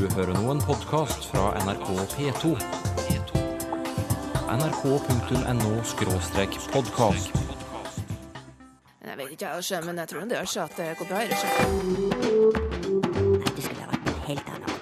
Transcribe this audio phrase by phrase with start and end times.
[0.00, 2.56] Du hører nå en podkast fra NRK P2.
[4.48, 7.28] nrk.no-podkast.
[9.04, 11.18] Jeg vet ikke, jeg, men jeg tror det gjør seg at det går bra.
[11.20, 11.48] i det, sjø.
[13.44, 14.74] Det skulle ha vært en helt annet.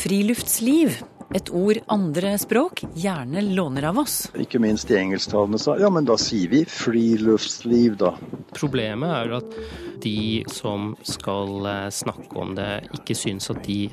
[0.00, 0.88] Friluftsliv.
[1.34, 4.28] Et ord andre språk gjerne låner av oss.
[4.38, 8.12] Ikke minst de engelsktalende sa ja, men da sier vi friluftsliv, da.
[8.54, 9.56] Problemet er at
[10.04, 12.68] de som skal eh, snakke om det,
[13.00, 13.88] ikke syns at de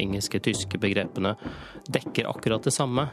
[0.00, 1.34] engelske, tyske begrepene
[1.92, 3.10] dekker akkurat det samme.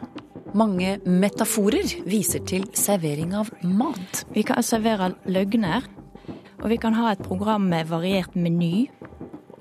[0.56, 4.24] Mange metaforer viser til servering av mat.
[4.32, 5.84] Vi kan servere løgner,
[6.62, 8.88] og vi kan ha et program med variert meny.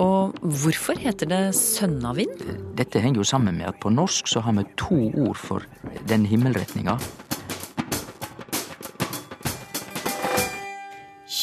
[0.03, 2.43] Og hvorfor heter det sønnavind?
[2.77, 5.65] Dette henger jo sammen med at på norsk så har vi to ord for
[6.09, 6.99] den himmelretninga.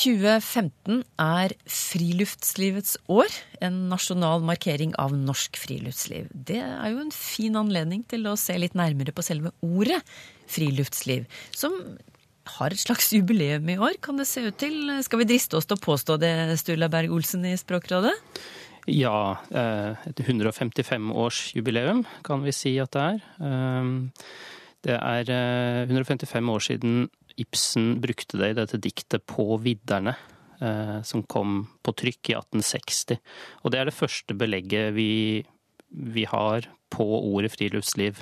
[0.04, 3.32] 2015 er friluftslivets år,
[3.64, 6.28] en nasjonal markering av norsk friluftsliv.
[6.34, 10.02] Det er jo en fin anledning til å se litt nærmere på selve ordet
[10.52, 11.24] friluftsliv,
[11.56, 11.78] som
[12.46, 14.92] har et slags jubileum i år, kan det se ut til.
[15.06, 18.14] Skal vi driste oss til å påstå det, Sturla Berg-Olsen i Språkrådet?
[18.92, 23.24] Ja, eh, et 155-årsjubileum kan vi si at det er.
[23.40, 24.20] Eh,
[24.84, 30.16] Det er eh, 155 år siden Ibsen brukte det i dette diktet På vidderne,
[30.60, 33.18] eh, som kom på trykk i 1860.
[33.64, 35.46] Og det er det første belegget vi,
[35.90, 38.20] vi har på ordet friluftsliv.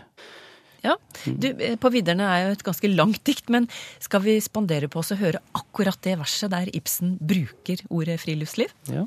[0.81, 3.67] Ja, du, eh, På vidderne er jo et ganske langt dikt, men
[3.99, 8.73] skal vi spandere på oss å høre akkurat det verset der Ibsen bruker ordet friluftsliv?
[8.89, 9.05] Ja.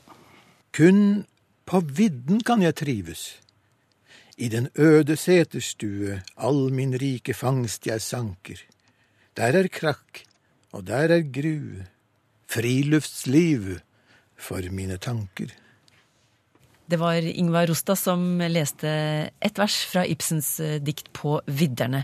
[0.74, 1.24] Kun
[1.66, 3.24] på vidden kan jeg trives.
[4.36, 8.58] I den øde seterstue all min rike fangst jeg sanker.
[9.38, 10.24] Der er krakk,
[10.74, 11.86] og der er grue.
[12.50, 13.80] Friluftsliv
[14.36, 15.50] for mine tanker.
[16.86, 18.88] Det var Ingvar Rostad som leste
[19.40, 22.02] et vers fra Ibsens eh, dikt På vidderne.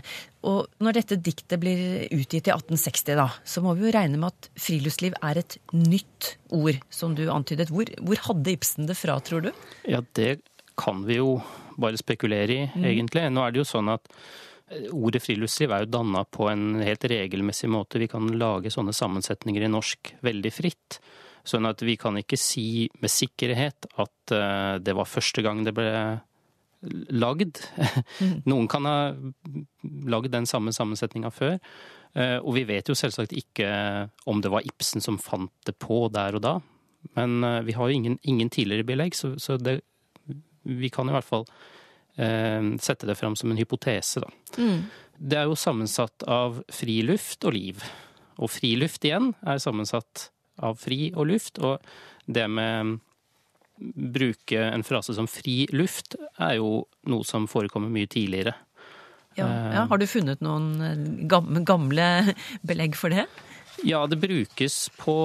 [0.49, 4.31] Og når dette diktet blir utgitt i 1860, da, så må vi jo regne med
[4.31, 7.69] at friluftsliv er et nytt ord, som du antydet.
[7.69, 9.51] Hvor, hvor hadde Ibsen det fra, tror du?
[9.85, 10.39] Ja, det
[10.81, 11.35] kan vi jo
[11.81, 13.27] bare spekulere i, egentlig.
[13.29, 14.09] Nå er det jo sånn at
[14.73, 18.01] eh, ordet friluftsliv er jo danna på en helt regelmessig måte.
[18.01, 21.03] Vi kan lage sånne sammensetninger i norsk veldig fritt.
[21.47, 25.73] Sånn at vi kan ikke si med sikkerhet at eh, det var første gang det
[25.77, 25.89] ble
[27.13, 27.61] lagd.
[28.49, 28.97] Noen kan ha
[30.09, 31.57] lagd den samme sammensetninga før.
[32.13, 33.69] Eh, Og vi vet jo selvsagt ikke
[34.29, 36.55] om det var Ibsen som fant det på der og da.
[37.17, 39.79] Men eh, vi har jo ingen, ingen tidligere belegg, så, så det,
[40.65, 41.45] vi kan i hvert fall
[42.17, 44.29] eh, sette det fram som en hypotese, da.
[45.21, 47.81] Det er jo sammensatt av friluft og liv.
[48.41, 51.61] Og friluft igjen er sammensatt av fri og luft.
[51.63, 51.79] Og
[52.25, 52.99] det med
[53.81, 58.53] bruke en frase som fri luft er jo noe som forekommer mye tidligere.
[59.39, 62.07] Ja, ja, har du funnet noen eh, gamle
[62.67, 63.25] belegg for det?
[63.87, 65.15] Ja, det brukes på,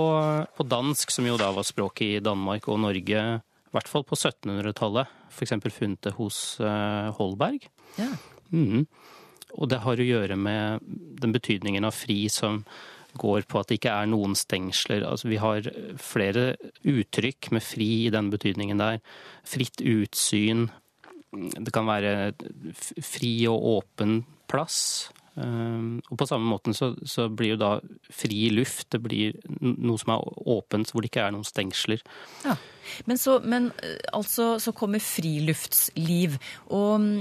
[0.56, 4.16] på dansk, som jo da var språket i Danmark og Norge, i hvert fall på
[4.16, 5.10] 1700-tallet.
[5.34, 7.66] For eksempel funnet det hos eh, Holberg.
[7.98, 8.12] Ja.
[8.54, 8.86] Mhm.
[9.56, 10.84] Og det har å gjøre med
[11.20, 12.60] den betydningen av fri som
[13.19, 15.04] går på at det ikke er noen stengsler.
[15.09, 15.69] Altså, vi har
[16.00, 16.54] flere
[16.87, 19.03] uttrykk med fri i den betydningen der.
[19.47, 20.69] Fritt utsyn.
[21.32, 22.32] Det kan være
[23.03, 25.10] fri og åpen plass.
[25.37, 27.71] Um, Og på samme måten så, så blir jo da
[28.09, 32.00] fri luft det blir noe som er åpent, hvor det ikke er noen stengsler.
[32.47, 32.56] Ja.
[33.04, 36.38] Men, så, men eh, altså, så kommer friluftsliv.
[36.72, 37.19] Og mm,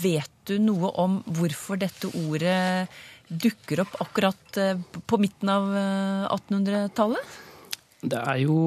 [0.00, 2.88] vet du noe om hvorfor dette ordet
[3.28, 7.38] dukker opp akkurat eh, på midten av eh, 1800-tallet?
[8.04, 8.58] Det er jo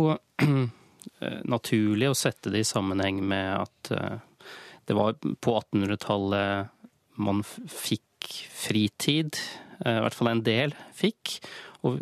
[0.44, 4.18] eh, naturlig å sette det i sammenheng med at eh,
[4.88, 6.74] det var på 1800-tallet
[7.18, 8.04] man fikk
[8.54, 9.38] fritid,
[9.86, 11.40] eh, i hvert fall en del fikk,
[11.86, 12.02] og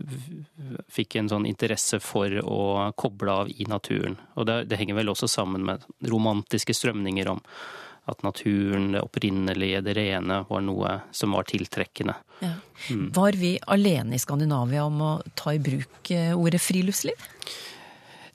[0.92, 4.16] fikk en sånn interesse for å koble av i naturen.
[4.40, 7.42] Og det, det henger vel også sammen med romantiske strømninger om
[8.06, 12.14] at naturen, det opprinnelige, det rene, var noe som var tiltrekkende.
[12.44, 12.54] Ja.
[13.18, 17.28] Var vi alene i Skandinavia om å ta i bruk eh, ordet friluftsliv?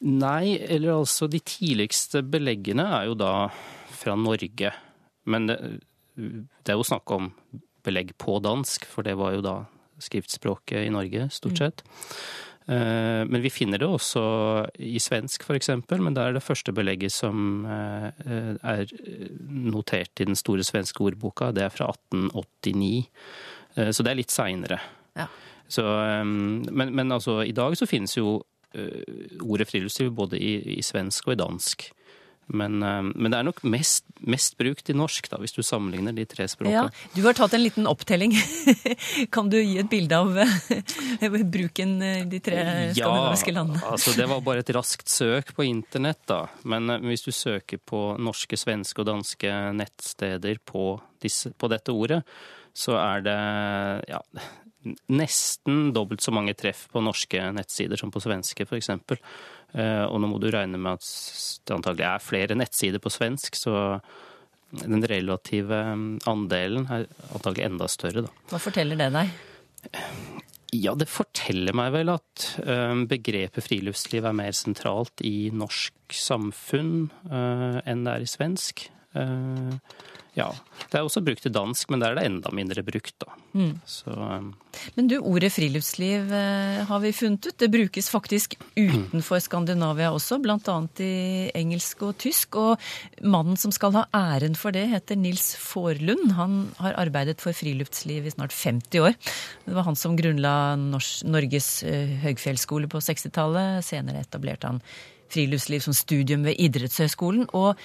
[0.00, 3.34] Nei, eller altså de tidligste beleggene er jo da
[3.94, 4.72] fra Norge.
[5.31, 5.58] Men det,
[6.16, 7.31] det er jo snakk om
[7.87, 9.56] belegg på dansk, for det var jo da
[10.00, 11.84] skriftspråket i Norge, stort sett.
[11.84, 14.21] Eh, Men vi finner det også
[14.79, 18.11] i svensk, eksempel, men det er det første belegget som eh,
[18.62, 18.93] er
[19.49, 21.49] notert i den store svenske ordboka.
[21.57, 23.09] Det er fra 1889,
[23.75, 24.81] Eh, så det er litt seinere.
[25.19, 25.29] Ja.
[26.27, 28.41] Men, men altså, i dag så finnes jo
[29.43, 31.85] ordet friluftsliv både i, i svensk og i dansk.
[32.50, 36.14] Men, um, men, det er nok mest, mest, brukt i norsk, da, hvis du sammenligner
[36.17, 36.88] de tre språkene.
[36.91, 38.35] Ja, du har tatt en liten opptelling.
[39.35, 42.61] kan du gi et bilde av uh, bruken i de tre
[42.97, 43.82] skandinaviske landene?
[43.85, 46.43] Ja, altså det var bare et raskt søk på internett, da.
[46.67, 52.25] Men hvis du søker på norske, svenske og danske nettsteder på, disse, på dette ordet,
[52.76, 53.38] så er det
[54.11, 54.20] ja,
[55.12, 58.91] nesten dobbelt så mange treff på norske nettsider som på svenske, f.eks.
[58.91, 61.06] Eh, og nå må du regne med at
[61.67, 64.00] det antagelig er flere nettsider på svensk, så
[64.71, 68.35] den relative mm, andelen er antagelig enda større, da.
[68.53, 69.35] Hva forteller det deg?
[70.71, 77.11] Ja, det forteller meg vel at eh, begrepet friluftsliv er mer sentralt i norsk samfunn
[77.26, 78.87] eh, enn det er i svensk.
[80.39, 80.51] Ja.
[80.91, 83.35] Det er også brukt i dansk, men der er det enda mindre brukt, da.
[83.55, 83.73] Mm.
[83.89, 84.53] Så, um...
[84.95, 87.57] Men du, ordet friluftsliv eh, har vi funnet ut.
[87.59, 90.77] Det brukes faktisk utenfor Skandinavia også, bl.a.
[91.03, 92.59] i engelsk og tysk.
[92.61, 92.91] Og
[93.23, 96.35] mannen som skal ha æren for det, heter Nils Forlund.
[96.39, 99.17] Han har arbeidet for friluftsliv i snart 50 år.
[99.67, 103.83] Det var han som grunnla Norges eh, høgfjellsskole på 60-tallet.
[103.87, 104.85] Senere etablerte han
[105.31, 107.51] friluftsliv som studium ved Idrettshøgskolen.
[107.55, 107.79] Og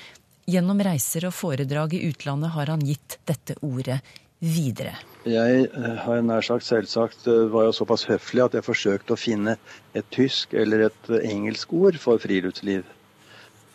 [0.46, 3.98] Gjennom reiser og foredrag i utlandet har han gitt dette ordet
[4.46, 4.92] videre.
[5.26, 9.18] Jeg eh, har nær sagt selvsagt eh, var jo såpass høflig at jeg forsøkte å
[9.18, 9.56] finne
[9.98, 12.84] et tysk eller et eh, engelsk ord for friluftsliv.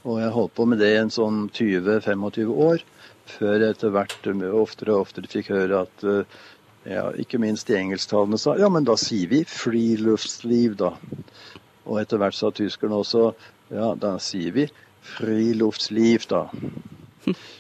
[0.06, 2.84] Og jeg holdt på med det i en sånn 20-25 år,
[3.32, 4.30] før jeg etter hvert
[4.60, 6.04] oftere og oftere fikk høre at
[6.88, 10.94] ja, ikke minst de engelsktalende sa ja, men da sier vi friluftsliv, da.
[11.84, 13.26] Og etter hvert sa tyskerne også
[13.74, 14.70] ja, da sier vi
[15.02, 16.46] friluftsliv, da.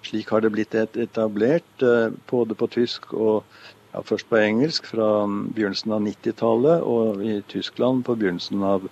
[0.02, 3.44] Slik har det blitt etablert eh, både på tysk og
[3.92, 8.86] ja, først på engelsk fra begynnelsen av 90-tallet, og i Tyskland på begynnelsen av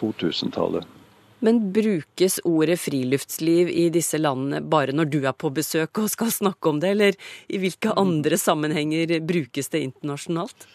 [0.00, 0.98] 2000-tallet.
[1.42, 6.30] Men brukes ordet friluftsliv i disse landene bare når du er på besøk og skal
[6.30, 7.18] snakke om det, eller
[7.50, 10.68] i hvilke andre sammenhenger brukes det internasjonalt?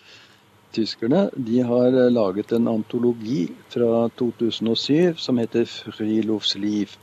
[0.75, 6.98] Tyskerne de har eh, laget en antologi fra 2007 som heter 'Friluftsliv'.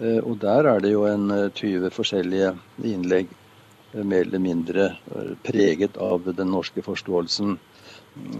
[0.00, 3.28] Eh, og der er det jo en 20 eh, forskjellige innlegg,
[3.94, 4.96] mer eller mindre
[5.42, 7.58] preget av den norske forståelsen.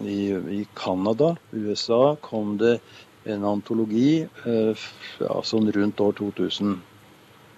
[0.07, 2.81] I Canada, USA, kom det
[3.25, 6.77] en antologi ja, sånn rundt år 2000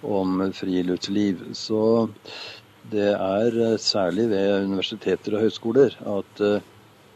[0.03, 1.53] om friluftsliv.
[1.53, 2.09] Så
[2.93, 6.45] det er særlig ved universiteter og høyskoler at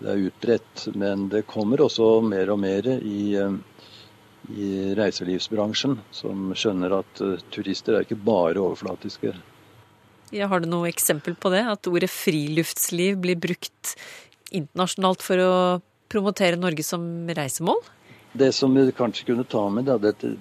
[0.00, 0.88] det er utbredt.
[0.94, 3.40] Men det kommer også mer og mer i
[4.54, 9.32] i reiselivsbransjen som skjønner at uh, turister er ikke bare overflatiske.
[10.34, 11.64] Ja, har du noe eksempel på det?
[11.70, 13.94] At ordet friluftsliv blir brukt
[14.54, 15.52] internasjonalt for å
[16.10, 17.04] promotere Norge som
[17.34, 17.78] reisemål?
[18.36, 20.34] Det som vi kanskje kunne ta med, da, dette,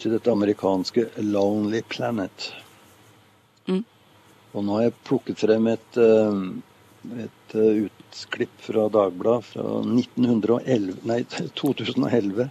[0.00, 2.50] til dette amerikanske 'Lonely Planet'.
[3.68, 3.84] Mm.
[4.56, 6.40] Og nå har jeg plukket frem et, eh,
[7.04, 11.22] et eh, utklipp fra Dagbladet fra 1911, nei,
[11.60, 12.48] 2011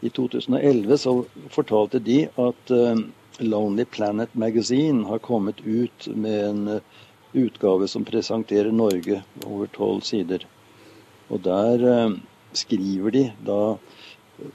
[0.00, 1.14] i 2011 så
[1.52, 2.98] fortalte de at uh,
[3.40, 6.98] Lonely Planet Magazine har kommet ut med en uh,
[7.32, 10.44] utgave som presenterer Norge over tolv sider.
[11.28, 11.82] Og der
[12.56, 13.76] skriver de da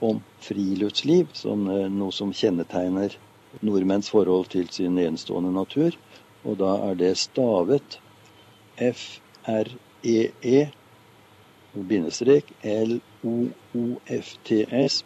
[0.01, 3.17] om friluftsliv som noe som kjennetegner
[3.59, 5.97] nordmenns forhold til sin enestående natur.
[6.47, 7.99] Og da er det stavet
[8.81, 10.71] F-R-E-E
[11.73, 13.03] bindestrek L-O-O-F-T-S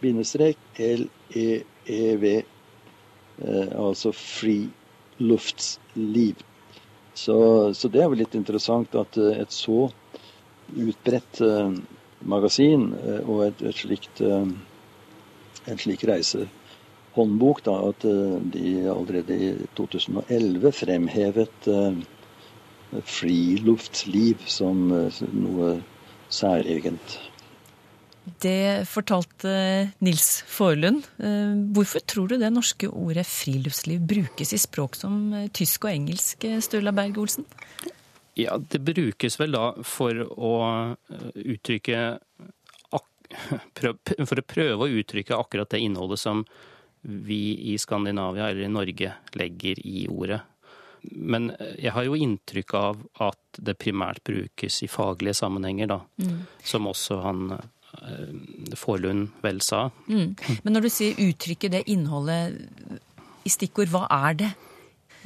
[0.00, 2.42] bindestrek L-E-E-V.
[3.38, 6.34] Eh, altså friluftsliv.
[7.14, 9.90] Så, så det er vel litt interessant at eh, et så
[10.66, 11.70] utbredt uh,
[12.26, 18.02] magasin og et, et slikt, en slik reisehåndbok, da, at
[18.50, 21.70] de allerede i 2011 fremhevet
[23.04, 25.72] friluftsliv som noe
[26.32, 27.18] særegent.
[28.42, 29.50] Det fortalte
[30.02, 31.04] Nils Forlund.
[31.22, 35.92] Eh, hvorfor tror du det norske ordet friluftsliv brukes i språk som eh, tysk og
[35.92, 37.46] engelsk, eh, Sturla Berg Olsen?
[38.36, 40.54] Ja, det brukes vel da for å
[41.34, 42.18] uttrykke
[44.28, 46.44] For å prøve å uttrykke akkurat det innholdet som
[47.02, 50.38] vi i Skandinavia eller i Norge legger i ordet.
[51.12, 56.00] Men jeg har jo inntrykk av at det primært brukes i faglige sammenhenger, da.
[56.22, 56.44] Mm.
[56.66, 59.88] Som også han eh, Forlund vel sa.
[60.08, 60.36] Mm.
[60.64, 62.56] Men når du sier uttrykket, det innholdet
[63.46, 64.52] i stikkord, hva er det?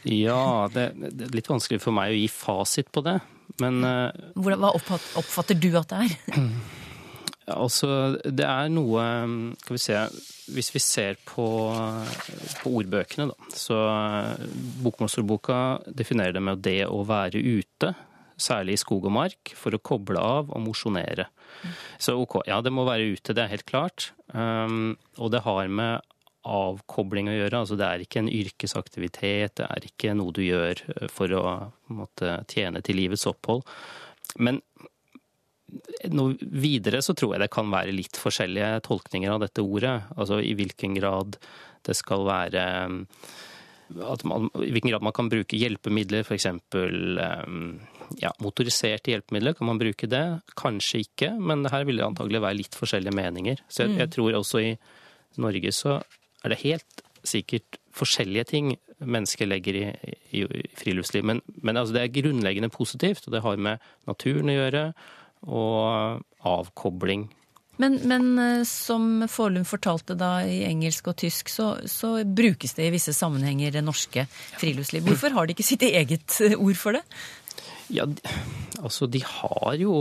[0.09, 3.19] Ja, det, det, er litt vanskelig for meg å gi fasit på det.
[3.61, 6.39] Men eh, Hva oppfatter du at det er?
[7.54, 9.04] Altså, det er noe
[9.62, 9.99] Skal vi se
[10.54, 11.47] Hvis vi ser på,
[12.62, 13.80] på ordbøkene, da, så
[14.85, 17.92] Bokmålsordboka definerer det med det å være ute,
[18.40, 21.28] særlig i skog og mark, for å koble av og mosjonere.
[22.02, 24.11] Så ok, ja, det må være ute, det er helt klart.
[24.35, 26.11] Um, og det har med
[26.49, 27.62] avkobling å gjøre.
[27.62, 31.45] Altså det er ikke en yrkesaktivitet, det er ikke noe du gjør for å
[31.92, 33.66] måtte, tjene til livets opphold.
[34.40, 34.62] Men
[36.15, 39.97] noe videre så tror jeg det kan være litt forskjellige tolkninger av dette ordet.
[40.17, 41.39] Altså i hvilken grad
[41.87, 42.65] det skal være
[43.91, 46.47] man, I hvilken grad man kan bruke hjelpemidler, f.eks.
[48.21, 50.25] Ja, motoriserte hjelpemidler, kan man bruke det?
[50.59, 53.62] Kanskje ikke, men her vil det antagelig være litt forskjellige meninger.
[53.71, 54.73] Så jeg, jeg tror også i
[55.43, 55.99] Norge så
[56.45, 59.85] er det helt sikkert forskjellige ting mennesker legger i,
[60.31, 61.25] i, i friluftsliv.
[61.27, 64.85] Men, men altså det er grunnleggende positivt, og det har med naturen å gjøre
[65.49, 67.28] og avkobling.
[67.80, 72.88] Men, men eh, som Forlund fortalte da i engelsk og tysk, så, så, brukes det
[72.88, 74.26] i visse sammenhenger det norske
[74.61, 75.06] friluftsliv.
[75.09, 77.04] Hvorfor har de ikke sitt eget eh, ord for det?
[77.90, 78.04] Ja,
[78.82, 79.94] altså de har jo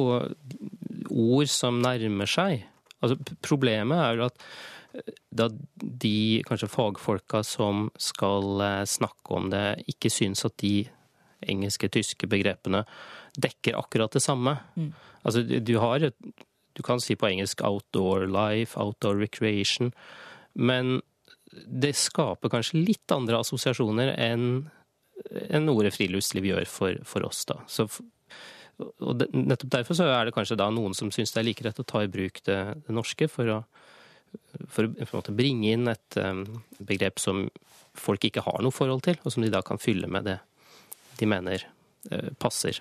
[1.08, 2.67] ord som nærmer seg.
[3.00, 3.15] Altså
[3.48, 4.43] Problemet er jo at
[5.00, 5.48] eh, da
[5.79, 8.60] de kanskje fagfolka som skal
[8.91, 10.81] snakke om det, ikke syns at de
[11.48, 12.84] engelske, tyske begrepene
[13.38, 14.58] dekker akkurat det samme.
[14.76, 14.94] Mm.
[15.24, 16.12] Altså, du har
[16.78, 19.92] Du kan si på engelsk 'outdoor life', 'outdoor recreation',
[20.56, 21.02] men
[21.52, 24.70] det skaper kanskje litt andre assosiasjoner enn
[25.50, 27.60] en ordet friluftsliv gjør for, for oss, da.
[27.68, 27.88] Så,
[28.80, 31.82] og nettopp derfor så er det kanskje da noen som syns det er like rett
[31.82, 33.58] å ta i bruk det, det norske for å,
[34.70, 36.46] for å bringe inn et um,
[36.80, 37.48] begrep som
[38.00, 40.38] folk ikke har noe forhold til, og som de da kan fylle med det
[41.20, 41.66] de mener
[42.14, 42.80] uh, passer.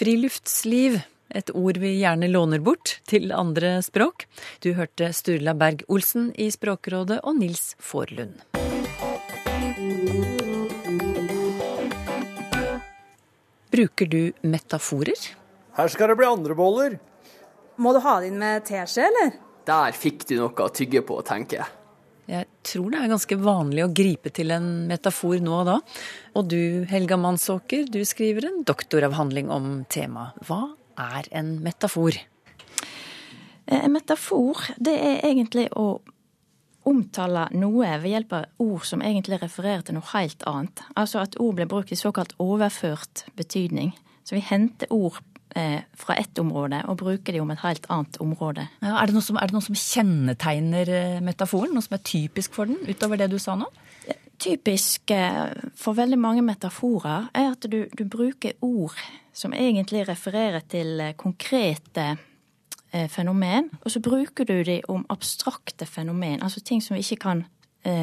[0.00, 0.94] Friluftsliv,
[1.28, 4.24] et ord vi gjerne låner bort til andre språk.
[4.64, 8.38] Du hørte Sturla Berg Olsen i Språkrådet og Nils Forlund.
[13.68, 15.28] Bruker du metaforer?
[15.76, 16.96] Her skal det bli andre boller.
[17.76, 19.36] Må du ha det inn med teskje, eller?
[19.68, 21.79] Der fikk du noe å tygge på, tenker jeg.
[22.30, 25.78] Jeg tror det er ganske vanlig å gripe til en metafor nå og da.
[26.38, 26.60] Og du,
[26.90, 30.38] Helga Mannsåker, du skriver en doktoravhandling om temaet.
[30.46, 30.60] Hva
[31.00, 32.20] er en metafor?
[33.66, 35.88] Eh, en metafor, det er egentlig å
[36.90, 40.84] omtale noe ved hjelp av ord som egentlig refererer til noe helt annet.
[40.94, 43.92] Altså at ord blir brukt i såkalt overført betydning.
[44.22, 45.18] Så vi henter ord
[45.98, 48.66] fra ett område og bruker det om et helt annet område.
[48.82, 51.74] Ja, er, det som, er, det noe som, kjennetegner eh, metaforen?
[51.74, 53.68] Noe som er typisk for den, utover det du sa nå?
[54.40, 58.96] Typisk eh, for veldig mange metaforer er at du, du bruker ord
[59.36, 62.14] som egentlig refererer til eh, konkrete
[62.90, 67.44] fenomen, og så bruker du de om abstrakte fenomen, altså ting som vi ikke kan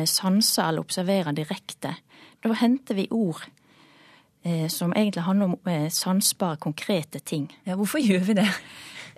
[0.07, 1.91] sanse eller observere direkte.
[2.39, 3.56] Da henter vi ord Eh,
[4.69, 7.49] som egentlig handler om eh, sansbare, konkrete ting.
[7.65, 8.47] Ja, Hvorfor gjør vi det?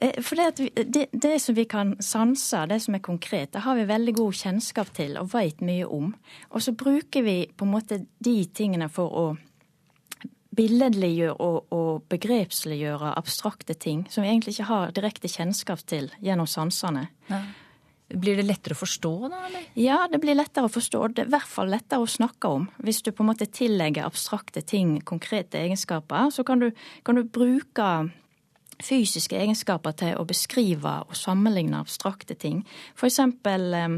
[0.02, 3.76] Eh, for det, det, det, som vi kan sanse, det som er konkret, det har
[3.76, 6.14] vi veldig god kjennskap til og veit mye om.
[6.50, 9.26] Og så bruker vi på en måte de tingene for å
[10.60, 16.48] billedliggjøre og, og begrepsliggjøre abstrakte ting som vi egentlig ikke har direkte kjennskap til gjennom
[16.50, 17.08] sansene.
[17.30, 17.44] Ja.
[18.10, 19.66] Blir det lettere å forstå da, eller?
[19.78, 21.02] Ja, det blir lettere å forstå.
[21.14, 22.66] Det er i hvert fall lettere å snakke om.
[22.82, 26.72] Hvis du på en måte tillegger abstrakte ting konkrete egenskaper, så kan du,
[27.06, 27.90] kan du bruke
[28.84, 32.64] fysiske egenskaper til å beskrive og sammenligne abstrakte ting.
[32.98, 33.98] For eksempel eh,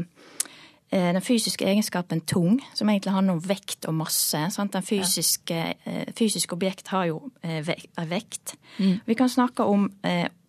[0.90, 4.44] den fysiske egenskapen tung, som egentlig handler om vekt og masse.
[4.52, 4.74] Sant?
[4.74, 5.60] Den fysiske.
[5.86, 8.58] Eh, fysiske objekt har jo eh, vekt.
[8.76, 8.98] Mm.
[9.06, 9.88] Vi kan snakke om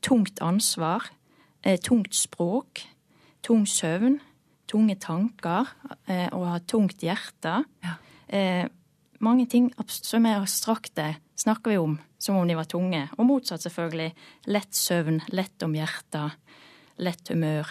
[0.04, 1.06] tungt ansvar,
[1.80, 2.82] tungt språk,
[3.44, 4.20] tung søvn,
[4.70, 5.70] tunge tanker
[6.08, 7.60] eh, og ha tungt hjerte.
[7.84, 7.98] Ja.
[8.28, 8.66] Eh,
[9.24, 13.08] mange ting som er abstrakte, snakker vi om som om de var tunge.
[13.18, 14.14] Og motsatt, selvfølgelig.
[14.52, 16.38] Lett søvn, lett om hjertet,
[17.04, 17.68] lett humør.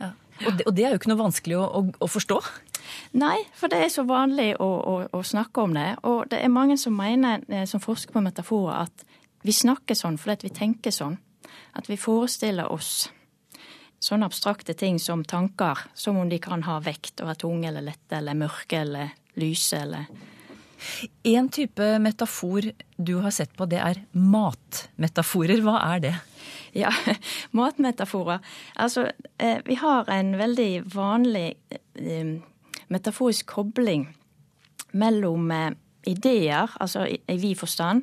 [0.00, 0.10] Ja.
[0.46, 2.40] Og, det, og, det, er jo ikke noe vanskelig å, å, å forstå?
[3.22, 4.70] Nei, for det er så vanlig å,
[5.06, 5.88] å, snakke om det.
[6.08, 9.06] Og det er mange som mener, eh, som forsker på metaforer, at
[9.46, 11.18] vi snakker sånn fordi vi tenker sånn.
[11.78, 13.06] At vi forestiller oss
[14.02, 17.86] sånne abstrakte ting som tanker, som om de kan ha vekt og være tunge eller
[17.86, 20.06] lette eller mørke eller lyse eller
[21.22, 22.66] En type metafor
[22.98, 25.60] du har sett på, det er matmetaforer.
[25.62, 26.14] Hva er det?
[26.74, 26.90] Ja,
[27.54, 28.40] matmetaforer.
[28.74, 29.04] Altså,
[29.38, 32.32] eh, vi har en veldig vanlig eh,
[32.90, 34.08] metaforisk kobling
[34.90, 35.70] mellom eh,
[36.10, 38.02] ideer, altså i vid forstand,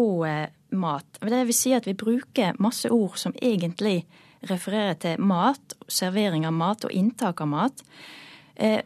[0.00, 0.24] og
[0.72, 1.20] mat.
[1.20, 4.06] Det vil si at vi bruker masse ord som egentlig
[4.48, 7.82] refererer til mat, servering av mat og inntak av mat.
[8.54, 8.80] Eh,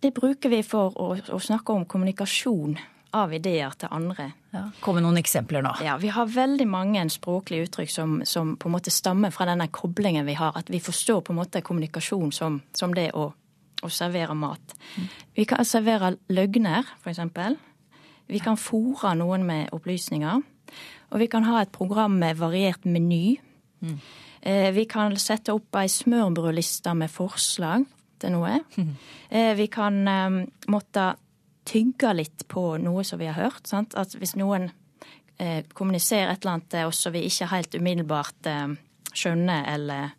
[0.00, 2.78] det bruker vi for å, å snakke om kommunikasjon
[3.16, 4.30] av ideer til andre.
[4.52, 5.72] Ja, Kom med noen eksempler nå.
[5.84, 9.68] Ja, Vi har veldig mange språklige uttrykk som, som, på en måte stammer fra denne
[9.72, 10.56] koblingen vi har.
[10.56, 13.30] At vi forstår på en måte kommunikasjon som, som det å,
[13.82, 14.76] å, servere mat.
[14.96, 15.08] Mm.
[15.40, 17.24] Vi kan servere løgner, f.eks.
[18.28, 20.44] Vi kan fòre noen med opplysninger.
[21.08, 23.38] Og vi kan ha et program med variert meny.
[23.80, 24.00] Mm.
[24.42, 27.86] Vi kan sette opp ei smørbrødliste med forslag
[28.22, 28.60] til noe.
[28.76, 28.92] Mm.
[29.60, 30.38] Vi kan um,
[30.70, 31.08] måtte
[31.68, 33.66] tygge litt på noe som vi har hørt.
[33.68, 33.96] Sant?
[33.98, 34.70] At hvis noen
[35.36, 38.74] eh, kommuniserer et eller annet til oss som vi ikke helt umiddelbart eh,
[39.12, 40.14] skjønner eller,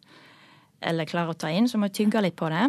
[0.80, 2.68] eller, klarer å ta inn, så må vi tygge litt på det.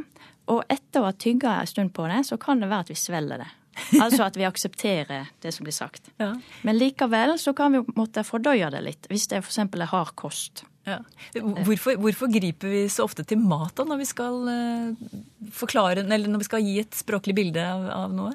[0.51, 3.01] Og etter å ha tygga en stund på det, så kan det være at vi
[3.01, 3.51] svelger det.
[4.03, 6.11] Altså at vi aksepterer det som blir sagt.
[6.21, 6.33] Ja.
[6.67, 9.61] Men likevel så kan vi måtte fordøye det litt, hvis det f.eks.
[9.63, 10.65] er hard kost.
[10.91, 10.99] Ja.
[11.41, 15.09] Hvorfor, hvorfor, griper vi så ofte til mat da, når vi skal uh,
[15.55, 18.35] forklare, eller når vi skal gi et språklig bilde av, av noe?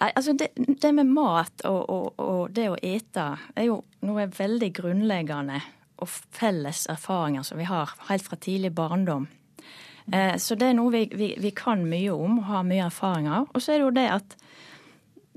[0.00, 4.24] Nei, altså det, det med mat og, og, og, det å ete er jo noe
[4.32, 5.60] veldig grunnleggende
[6.00, 9.28] og felles erfaringer som vi har helt fra tidlig barndom.
[10.12, 13.28] Eh, så det er noe vi, vi, vi, kan mye om og har mye erfaring
[13.28, 13.50] av.
[13.52, 14.36] Og så er det jo det at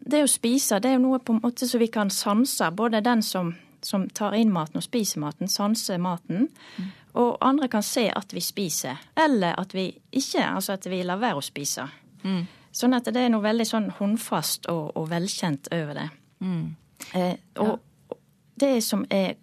[0.04, 2.72] det å spise det er jo noe på en måte som vi kan sanse.
[2.76, 3.54] Både den som,
[3.86, 6.48] som tar inn maten og spiser maten, sanser maten.
[6.78, 6.92] Mm.
[7.22, 9.02] Og andre kan se at vi spiser.
[9.20, 11.86] Eller at vi ikke, altså at vi lar være å spise.
[12.24, 12.44] Mm.
[12.74, 16.08] Sånn at det er noe veldig sånn håndfast og, og velkjent over det.
[16.42, 16.66] Mm.
[17.14, 18.18] Eh, og ja.
[18.64, 19.36] det som er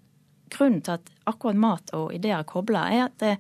[0.51, 3.37] grunnen til at akkurat mat og ideer er kobla, er at det,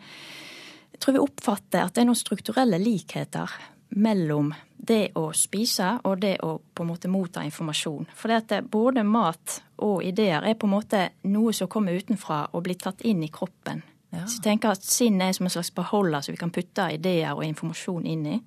[0.95, 3.50] jeg tror vi oppfatter at det er noen strukturelle likheter
[3.99, 8.09] mellom det å spise og det å på en måte motta informasjon.
[8.17, 12.47] For det at både mat og ideer er på en måte noe som kommer utenfra
[12.53, 13.83] og blir tatt inn i kroppen.
[14.11, 14.25] Ja.
[14.25, 17.37] Så jeg tenker at Sinnet er som en slags beholder som vi kan putte ideer
[17.37, 18.40] og informasjon inn i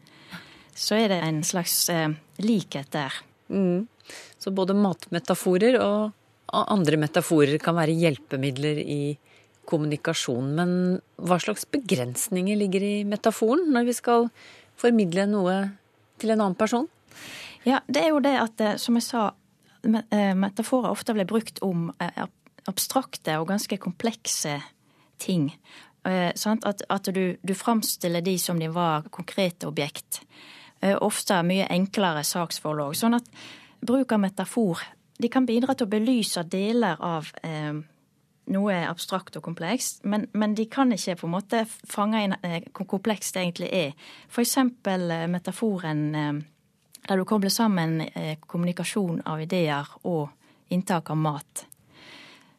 [0.75, 2.09] så er det en slags eh,
[2.41, 3.13] likhet der.
[3.53, 3.85] Mm.
[4.41, 6.11] Så både matmetaforer og
[6.53, 9.15] andre metaforer kan være hjelpemidler i
[9.69, 10.49] kommunikasjon.
[10.57, 10.73] Men
[11.21, 14.29] hva slags begrensninger ligger i metaforen når vi skal
[14.79, 15.57] formidle noe
[16.21, 16.87] til en annen person?
[17.63, 19.31] Ja, det er jo det at, eh, som jeg sa,
[19.83, 22.25] eh, metaforer ofte blir brukt om eh,
[22.67, 24.61] abstrakte og ganske komplekse
[25.19, 25.51] ting.
[26.03, 30.19] At, du, du framstiller de som de var konkrete objekt.
[30.81, 32.97] Ofte mye enklere saksforhold.
[32.99, 33.29] Sånn at
[33.79, 34.81] bruk av metafor
[35.15, 37.31] de kan bidra til å belyse deler av
[38.51, 42.59] noe abstrakt og komplekst, men, men, de kan ikke på en måte fange inn eh,
[42.73, 44.09] hvor komplekst det egentlig er.
[44.43, 46.33] Eksempel eh, metaforen eh,
[47.03, 47.97] der du kobler sammen
[48.47, 50.29] kommunikasjon av ideer og
[50.71, 51.65] inntak av mat.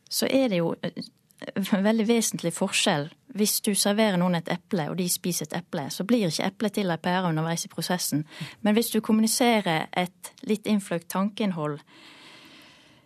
[0.05, 4.99] Så er det jo en veldig vesentlig forskjell hvis du serverer noen et eple, og
[5.01, 8.23] de spiser et eple, så blir ikke eplet til ei pære underveis i prosessen.
[8.62, 11.81] Men hvis du kommuniserer et litt innfløkt tankeinnhold,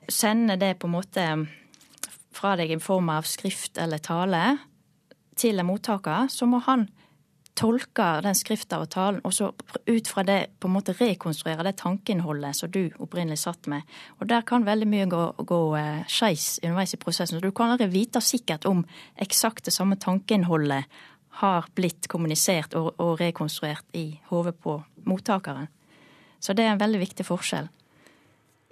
[0.08, 1.24] sender det på en måte
[2.38, 4.42] fra deg i form av skrift eller tale
[5.38, 6.88] til en mottaker, så må han
[7.58, 11.74] tolke den skrifta og talen, og så ut fra det på en måte rekonstruere det
[11.80, 13.86] tankeinnholdet som du opprinnelig satt med.
[14.20, 17.38] Og der kan veldig mye gå, gå eh, skeis underveis i prosessen.
[17.38, 18.84] Så du kan aldri vite sikkert om
[19.18, 20.86] eksakt det samme tankeinnholdet
[21.42, 25.66] har blitt kommunisert og, og rekonstruert i hodet på mottakeren.
[26.38, 27.66] Så det er en veldig viktig forskjell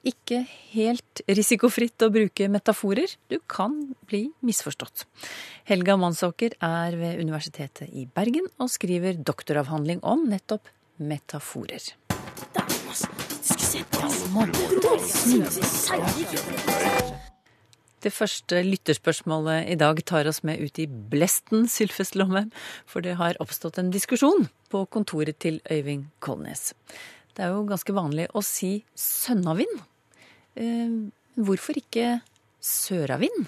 [0.06, 0.42] ikke
[0.72, 3.10] helt risikofritt å bruke metaforer.
[3.30, 3.74] Du kan
[4.06, 5.06] bli misforstått.
[5.66, 11.82] Helga Mansåker er ved Universitetet i Bergen og skriver doktoravhandling om nettopp metaforer.
[18.06, 22.52] Det første lytterspørsmålet i dag tar oss med ut i blesten, Sylfest Lomheim,
[22.86, 26.70] for det har oppstått en diskusjon på kontoret til Øyvind Kolnes.
[27.34, 29.82] Det er jo ganske vanlig å si sønnavind
[30.56, 32.20] hvorfor ikke
[32.60, 33.46] søravind?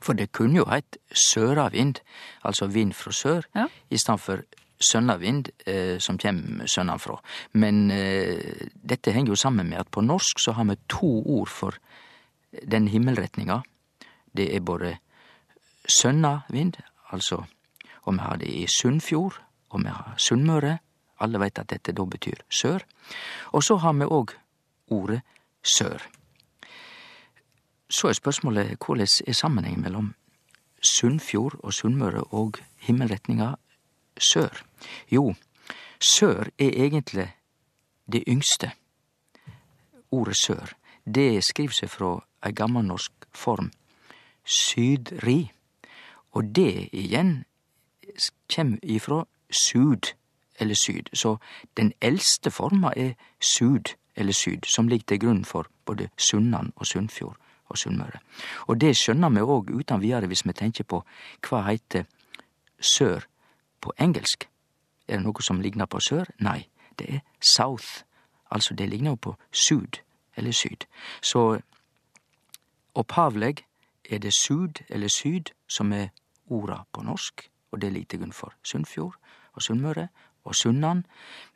[0.00, 2.00] For det kunne jo hett søravind,
[2.46, 3.66] altså vind fra sør, ja.
[3.90, 4.44] i stedet for
[4.80, 7.18] sønnavind, eh, som kjem sønnanfrå.
[7.58, 11.50] Men eh, dette henger jo sammen med at på norsk så har vi to ord
[11.50, 11.74] for
[12.62, 13.60] den himmelretninga.
[14.36, 14.96] Det er både
[15.88, 16.78] sønnavind,
[17.10, 17.42] altså
[18.08, 19.36] og vi har det i Sunnfjord,
[19.70, 20.78] og vi har Sunnmøre.
[21.20, 22.84] Alle veit at dette da betyr sør.
[23.52, 24.32] Og så har vi òg
[24.94, 25.20] ordet
[25.62, 26.00] sør.
[27.90, 30.14] Så er spørsmålet hvordan er sammenhengen mellom
[30.82, 33.54] Sunnfjord og Sunnmøre og himmelretninga
[34.18, 34.64] sør?
[35.10, 35.34] Jo,
[36.00, 37.32] sør er egentlig
[38.12, 38.70] det yngste.
[40.10, 40.72] Ordet sør.
[41.14, 42.12] Det skriver seg fra
[42.44, 43.72] ei gammelnorsk form
[44.44, 45.50] sydri.
[46.32, 47.44] Og det igjen
[48.48, 50.12] kjem ifrå sud
[50.60, 51.08] eller syd.
[51.12, 51.36] Så
[51.76, 56.86] den eldste forma er sud eller syd, som ligger til grunn for både Sunnan og
[56.86, 57.36] Sunnfjord
[57.68, 58.20] og Sunnmøre.
[58.66, 61.02] Og det skjønner vi òg utan videre hvis vi tenker på
[61.48, 62.04] hva heiter
[62.80, 63.26] sør
[63.80, 64.48] på engelsk.
[65.08, 66.28] Er det noe som ligner på sør?
[66.38, 68.04] Nei, det er south.
[68.50, 70.00] Altså det ligner jo på sud
[70.36, 70.86] eller syd.
[71.22, 71.60] Så
[72.94, 73.64] opphavleg
[74.10, 76.08] er det sud eller syd som er
[76.48, 79.16] orda på norsk, og det er lite grunn for Sunnfjord
[79.52, 80.08] og Sunnmøre
[80.44, 81.04] og Sunnan,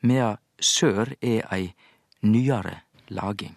[0.01, 1.73] medan sør er ei
[2.23, 3.57] nyare laging.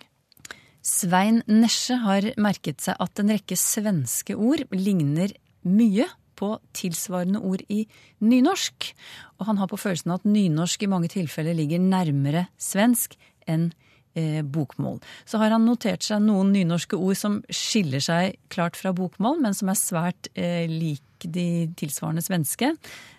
[0.86, 5.32] Svein Nesje har merket seg at en rekke svenske ord ligner
[5.66, 6.06] mye
[6.38, 7.86] på tilsvarende ord i
[8.22, 8.92] nynorsk.
[9.40, 13.16] Og han har på følelsen at nynorsk i mange tilfeller ligger nærmere svensk
[13.50, 13.72] enn
[14.14, 15.00] eh, bokmål.
[15.26, 19.58] Så har han notert seg noen nynorske ord som skiller seg klart fra bokmål, men
[19.58, 22.76] som er svært eh, lik de tilsvarende svenske.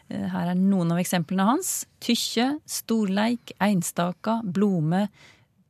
[0.07, 1.81] Eh, her er noen av eksemplene hans.
[2.05, 5.09] Tykkje, storleik, einstaka, blome,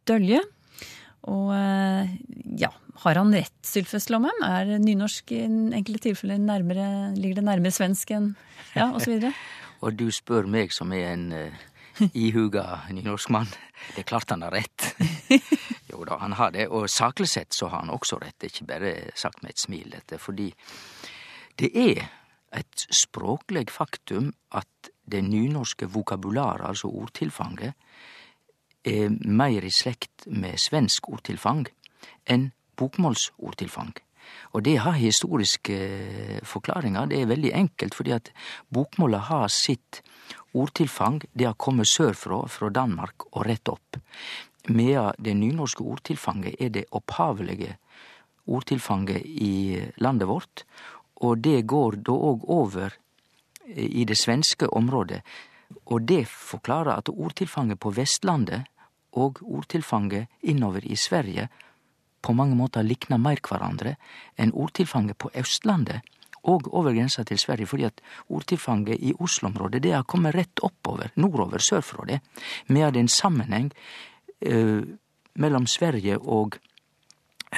[0.04, 0.42] dølje.
[1.32, 2.10] Og eh,
[2.60, 2.70] ja,
[3.02, 4.42] har han rett, Sylfest Lomheim?
[4.46, 8.32] Er nynorsk i enkelte tilfeller nærmere, ligger det nærmere svensk enn
[8.76, 9.30] ja, osv.?
[9.84, 11.64] og du spør meg som er en uh,
[12.12, 13.50] ihuga nynorskmann.
[13.94, 14.90] Det er klart han har rett.
[15.90, 16.68] jo da, han har det.
[16.70, 18.38] Og saklig sett så har han også rett.
[18.38, 20.20] Det er ikke bare sagt med et smil, dette.
[20.22, 20.50] Fordi
[21.60, 22.06] det er
[22.56, 27.74] et språkleg faktum at det nynorske vokabularet, altså ordtilfanget,
[28.86, 31.66] er meir i slekt med svensk ordtilfang
[32.30, 33.94] enn bokmålsordtilfang.
[34.52, 35.76] Og det har historiske
[36.42, 37.06] forklaringer, forklaringar.
[37.06, 38.30] Det er veldig enkelt, fordi at
[38.72, 40.02] bokmålet har sitt
[40.54, 41.20] ordtilfang.
[41.32, 43.96] Det har kommet sørfra, fra Danmark, og rett opp.
[44.68, 47.76] Medan det nynorske ordtilfanget er det opphavelige
[48.46, 50.64] ordtilfanget i landet vårt.
[51.22, 52.96] Og det går da òg over
[53.66, 55.22] i det svenske området.
[55.86, 58.66] Og det forklarer at ordtilfanget på Vestlandet
[59.16, 61.48] og ordtilfanget innover i Sverige
[62.22, 63.96] på mange måter likner meir hverandre
[64.38, 66.02] enn ordtilfanget på Østlandet
[66.46, 68.00] og over grensa til Sverige, fordi at
[68.30, 72.20] ordtilfanget i Oslo-området det har kommet rett oppover, nordover, sørfra det,
[72.70, 73.72] er en sammenheng
[74.46, 74.82] uh,
[75.34, 76.58] mellom Sverige og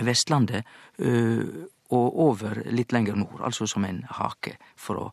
[0.00, 0.64] Vestlandet
[1.04, 5.10] uh, og over litt lenger nord, altså som en hake, for å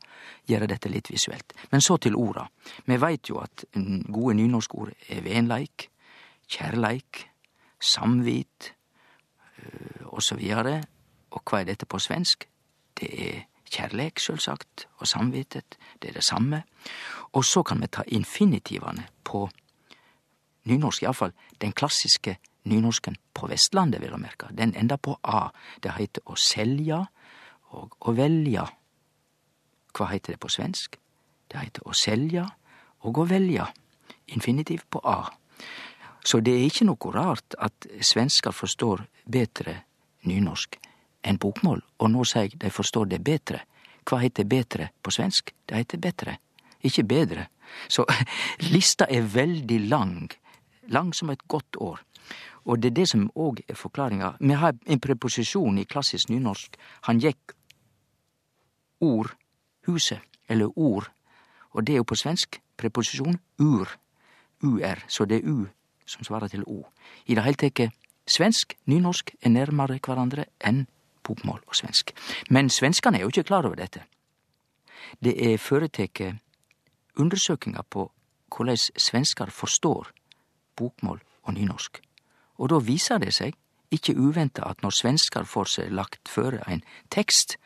[0.48, 1.54] gjøre dette litt visuelt.
[1.72, 2.48] Men så til orda.
[2.86, 5.90] Vi veit jo at gode nynorskord er venleik,
[6.48, 7.30] kjærleik,
[7.82, 10.06] samvit osv.
[10.06, 10.84] og så videre.
[11.36, 12.48] Og hva er dette på svensk?
[12.96, 15.78] Det er kjærleik, sjølvsagt, og samvitet.
[16.02, 16.64] Det er det samme.
[17.34, 19.50] Og så kan vi ta infinitivene på
[20.66, 24.50] nynorsk, iallfall den klassiske nynorsken på Vestlandet, vil du merke.
[24.58, 25.50] Den ender på a.
[25.84, 27.04] Det heiter å selja
[27.76, 28.66] og å velja.
[29.96, 30.98] Hva heiter det på svensk?
[31.52, 32.48] Det heiter å selja
[33.06, 33.68] og å velja.
[34.34, 35.28] Infinitiv på a.
[36.26, 39.76] Så det er ikke noe rart at svensker forstår bedre
[40.26, 40.80] nynorsk
[41.26, 43.62] enn bokmål, og nå sier jeg de forstår det bedre.
[44.06, 45.54] Hva heter betre på svensk?
[45.66, 46.38] Det heter betre,
[46.82, 47.48] ikke bedre.
[47.88, 48.06] Så
[48.74, 50.34] lista er veldig lang,
[50.90, 52.02] lang som et godt år.
[52.66, 54.36] Og det er det som òg er forklaringa.
[54.42, 56.78] Vi har en preposisjon i klassisk nynorsk.
[57.06, 57.54] Han gikk
[59.06, 59.36] ord
[59.86, 61.12] huset, eller ord,
[61.74, 63.90] og det er jo på svensk preposisjon ur,
[64.64, 65.68] ur, så det er u
[66.06, 66.84] som svarer til O.
[67.26, 67.94] I det hele tatt
[68.28, 70.86] svensk, nynorsk er nærmare hverandre enn
[71.24, 72.14] bokmål og svensk.
[72.50, 74.04] Men svenskane er jo ikke klar over dette.
[75.24, 76.22] Det er foretatt
[77.16, 78.12] undersøkingar på
[78.50, 80.12] korleis svenskar forstår
[80.76, 82.02] bokmål og nynorsk.
[82.58, 83.56] Og da viser det seg,
[83.92, 87.58] ikke uventa, at når svenskar får seg lagt føre ein tekst,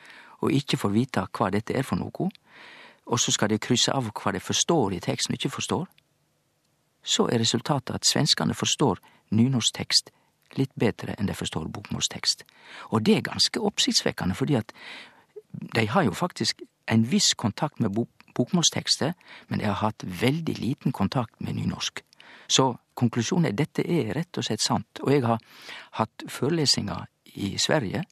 [0.41, 2.29] og ikke får vite hva dette er for noe,
[3.09, 5.87] og så skal de krysse av hva de forstår i teksten og ikke forstår,
[7.03, 8.99] så er resultatet at svenskene forstår
[9.31, 10.11] nynorsktekst
[10.57, 12.45] litt bedre enn de forstår bokmålstekst.
[12.89, 14.73] Og det er ganske oppsiktsvekkende, fordi at
[15.75, 18.09] de har jo faktisk en viss kontakt med bok
[18.39, 19.13] bokmålstekster,
[19.49, 21.99] men de har hatt veldig liten kontakt med nynorsk.
[22.47, 25.01] Så konklusjonen er dette er rett og slett sant.
[25.03, 25.41] Og jeg har
[25.97, 28.03] hatt forelesninger i Sverige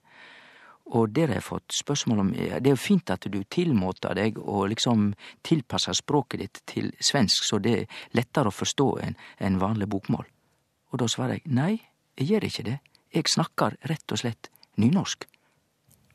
[0.88, 4.38] og der har jeg fått spørsmål om Det er jo fint at du tilmåter deg
[4.40, 9.60] og liksom tilpasser språket ditt til svensk, så det er lettere å forstå enn en
[9.60, 10.26] vanlig bokmål.
[10.92, 11.74] Og da svarer jeg nei,
[12.18, 12.78] jeg gjør ikke det.
[13.14, 15.28] Jeg snakker rett og slett nynorsk.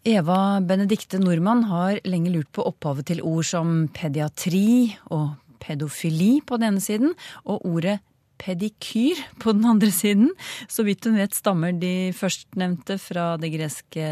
[0.03, 6.59] Eva Benedikte Nordmann har lenge lurt på opphavet til ord som pediatri og pedofili på
[6.59, 7.13] den ene siden,
[7.47, 8.01] og ordet
[8.43, 10.33] pedikyr på den andre siden.
[10.69, 14.07] Så vidt hun vet stammer de førstnevnte fra det greske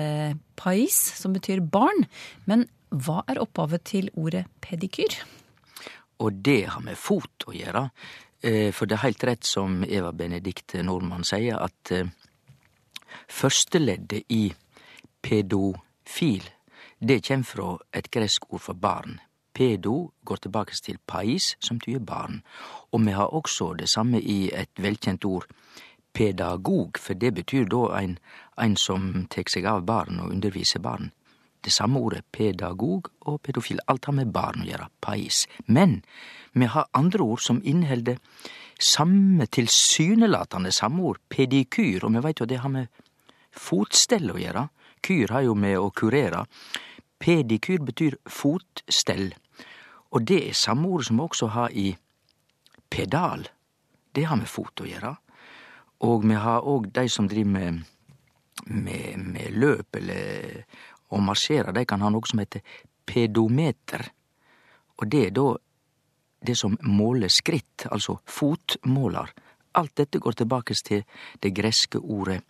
[0.61, 2.07] pais, som betyr barn.
[2.47, 5.19] Men hva er opphavet til ordet pedikyr?
[6.21, 7.89] Og det har med fot å gjøre.
[8.43, 12.09] Eh, for det er heilt rett som Eva Benedicte Nordmann sier, at eh,
[13.29, 14.47] førsteleddet i
[15.25, 16.47] pedofil,
[17.01, 19.19] det kjem fra et gresk ord for barn.
[19.53, 22.43] Pedo går tilbake til pais, som tyder barn.
[22.93, 25.47] Og vi har også det samme i et velkjent ord,
[26.13, 28.19] pedagog, for det betyr da ein,
[28.57, 31.13] ein som tek seg av barn og underviser barn.
[31.61, 35.45] Det samme ordet pedagog og pedofil, alt har med barn å gjøre, pais.
[35.67, 36.01] Men
[36.53, 38.17] vi har andre ord som inneheld
[38.81, 42.89] samme tilsynelatende samme ord, pedikyr, og vi veit jo det har med
[43.53, 44.69] fotstell å gjøre.
[45.05, 46.47] Kyr har jo med å kurere.
[47.21, 49.35] Pedikyr betyr fotstell,
[50.11, 51.91] og det er samme ord som vi også har i
[52.91, 53.45] pedal.
[54.15, 55.15] Det har med fot å gjøre.
[56.09, 57.83] Og vi har òg dei som driver med,
[58.67, 60.65] med, med løp eller
[61.11, 62.65] å marsjere, dei kan ha noe som heter
[63.07, 64.07] pedometer.
[64.99, 65.49] Og det er da
[66.47, 69.33] det som måler skritt, altså fotmåler.
[69.77, 71.05] Alt dette går tilbake til
[71.43, 72.41] det greske ordet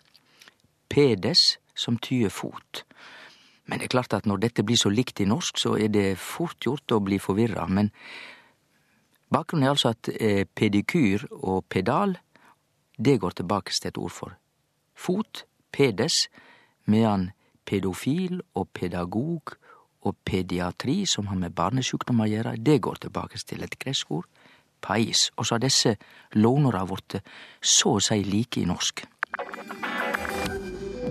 [0.90, 2.84] pedes, som tyder fot.
[3.66, 6.18] Men det er klart at når dette blir så likt i norsk, så er det
[6.18, 7.66] fort gjort å bli forvirra.
[7.68, 7.92] Men
[9.30, 12.16] bakgrunnen er altså at eh, pedikyr og pedal,
[12.98, 14.36] det går tilbake til et ord for
[15.00, 16.26] fot, pedes,
[16.84, 17.30] medan
[17.64, 19.54] pedofil og pedagog
[20.04, 24.28] og pediatri, som har med barnesjukdommer å gjøre, det går tilbake til et gresk ord,
[24.84, 25.28] pais.
[25.36, 25.96] Og så har disse
[26.36, 27.20] lånora blitt
[27.60, 29.04] så å si like i norsk.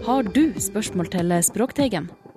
[0.06, 2.10] Har du spørsmål til Språkteigen?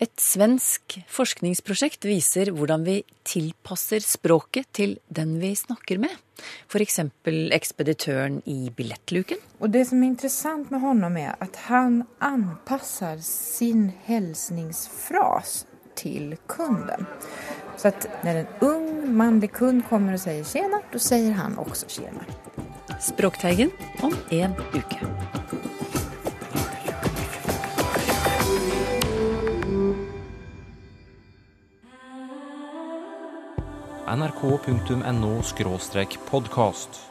[0.00, 2.94] Et svensk forskningsprosjekt viser hvordan vi
[3.28, 6.14] tilpasser språket til den vi snakker med.
[6.72, 7.02] F.eks.
[7.52, 9.36] ekspeditøren i billettluken.
[9.60, 15.66] Og Det som er interessant med ham, er at han anpasser sin hilsningsfras
[16.00, 17.04] til kunden.
[17.76, 21.86] Så at når en ung mannlig kund kommer og sier 'tjena', da sier han også
[21.86, 22.24] 'tjena'.
[23.00, 23.70] Språkteigen
[24.02, 25.59] om en uke.
[34.16, 35.42] nrk.no
[36.18, 37.09] podkast.